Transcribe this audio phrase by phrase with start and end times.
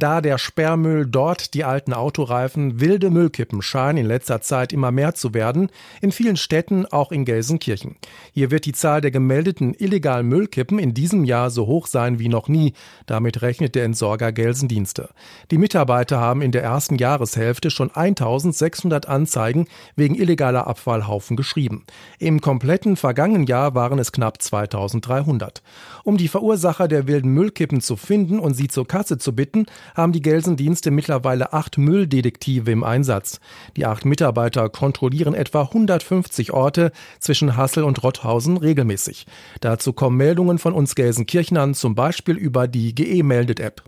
[0.00, 5.12] Da der Sperrmüll, dort die alten Autoreifen, wilde Müllkippen scheinen in letzter Zeit immer mehr
[5.12, 5.68] zu werden,
[6.00, 7.96] in vielen Städten, auch in Gelsenkirchen.
[8.32, 12.30] Hier wird die Zahl der gemeldeten illegalen Müllkippen in diesem Jahr so hoch sein wie
[12.30, 12.72] noch nie.
[13.04, 15.10] Damit rechnet der Entsorger Gelsendienste.
[15.50, 21.84] Die Mitarbeiter haben in der ersten Jahreshälfte schon 1600 Anzeigen wegen illegaler Abfallhaufen geschrieben.
[22.18, 25.60] Im kompletten vergangenen Jahr waren es knapp 2300.
[26.04, 30.12] Um die Verursacher der wilden Müllkippen zu finden und sie zur Kasse zu bitten, haben
[30.12, 33.40] die Gelsendienste mittlerweile acht Mülldetektive im Einsatz.
[33.76, 39.26] Die acht Mitarbeiter kontrollieren etwa 150 Orte zwischen Hassel und Rotthausen regelmäßig.
[39.60, 43.82] Dazu kommen Meldungen von uns Gelsenkirchnern, zum Beispiel über die GE-Meldet-App.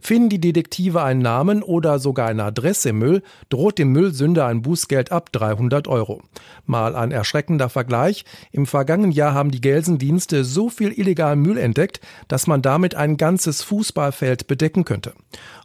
[0.00, 4.62] Finden die Detektive einen Namen oder sogar eine Adresse im Müll, droht dem Müllsünder ein
[4.62, 6.22] Bußgeld ab 300 Euro.
[6.66, 8.24] Mal ein erschreckender Vergleich.
[8.50, 13.16] Im vergangenen Jahr haben die Gelsendienste so viel illegalen Müll entdeckt, dass man damit ein
[13.16, 15.12] ganzes Fußballfeld bedecken könnte.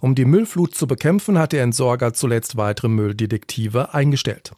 [0.01, 4.51] Um die Müllflut zu bekämpfen, hat der Entsorger zuletzt weitere Mülldetektive eingestellt.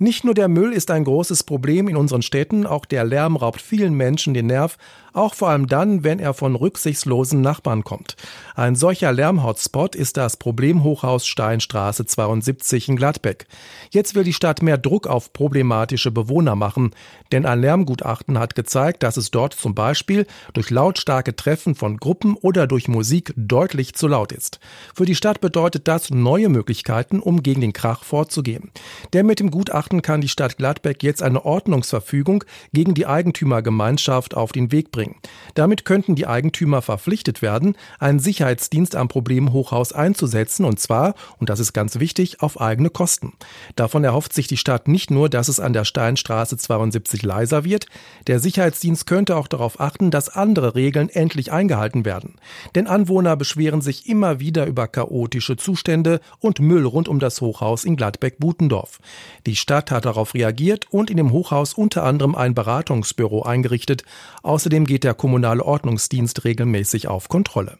[0.00, 3.60] Nicht nur der Müll ist ein großes Problem in unseren Städten, auch der Lärm raubt
[3.60, 4.78] vielen Menschen den Nerv,
[5.18, 8.16] auch vor allem dann, wenn er von rücksichtslosen Nachbarn kommt.
[8.54, 13.46] Ein solcher Lärmhotspot ist das Problemhochhaus Steinstraße 72 in Gladbeck.
[13.90, 16.92] Jetzt will die Stadt mehr Druck auf problematische Bewohner machen,
[17.32, 22.36] denn ein Lärmgutachten hat gezeigt, dass es dort zum Beispiel durch lautstarke Treffen von Gruppen
[22.36, 24.60] oder durch Musik deutlich zu laut ist.
[24.94, 28.70] Für die Stadt bedeutet das neue Möglichkeiten, um gegen den Krach vorzugehen.
[29.12, 34.52] Denn mit dem Gutachten kann die Stadt Gladbeck jetzt eine Ordnungsverfügung gegen die Eigentümergemeinschaft auf
[34.52, 35.07] den Weg bringen.
[35.54, 41.60] Damit könnten die Eigentümer verpflichtet werden, einen Sicherheitsdienst am Problemhochhaus einzusetzen und zwar, und das
[41.60, 43.32] ist ganz wichtig, auf eigene Kosten.
[43.76, 47.86] Davon erhofft sich die Stadt nicht nur, dass es an der Steinstraße 72 leiser wird,
[48.26, 52.36] der Sicherheitsdienst könnte auch darauf achten, dass andere Regeln endlich eingehalten werden.
[52.74, 57.84] Denn Anwohner beschweren sich immer wieder über chaotische Zustände und Müll rund um das Hochhaus
[57.84, 59.00] in Gladbeck-Butendorf.
[59.46, 64.04] Die Stadt hat darauf reagiert und in dem Hochhaus unter anderem ein Beratungsbüro eingerichtet.
[64.42, 67.78] Außerdem geht der kommunale Ordnungsdienst regelmäßig auf Kontrolle.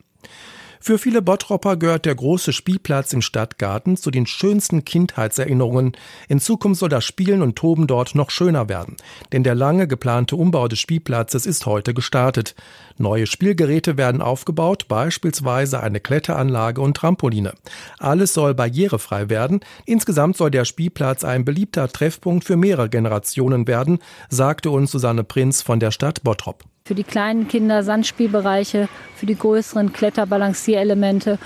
[0.81, 5.93] Für viele Bottropper gehört der große Spielplatz im Stadtgarten zu den schönsten Kindheitserinnerungen.
[6.29, 8.97] In Zukunft soll das Spielen und Toben dort noch schöner werden.
[9.33, 12.55] Denn der lange geplante Umbau des Spielplatzes ist heute gestartet.
[12.97, 17.55] Neue Spielgeräte werden aufgebaut, beispielsweise eine Kletteranlage und Trampoline.
[17.99, 19.61] Alles soll barrierefrei werden.
[19.85, 23.99] Insgesamt soll der Spielplatz ein beliebter Treffpunkt für mehrere Generationen werden,
[24.29, 29.37] sagte uns Susanne Prinz von der Stadt Bottrop für die kleinen Kinder Sandspielbereiche, für die
[29.37, 31.38] größeren Kletterbalancierelemente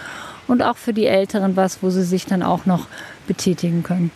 [0.46, 2.86] und auch für die Älteren was, wo sie sich dann auch noch
[3.26, 4.12] betätigen können.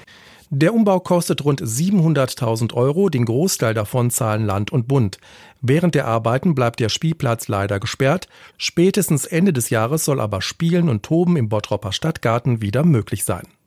[0.51, 5.19] Der Umbau kostet rund 700.000 Euro, den Großteil davon zahlen Land und Bund.
[5.61, 8.29] Während der Arbeiten bleibt der Spielplatz leider gesperrt.
[8.57, 13.49] Spätestens Ende des Jahres soll aber Spielen und Toben im Bottropper Stadtgarten wieder möglich sein.